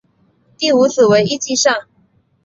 [0.57, 1.85] 第五子为尹继善。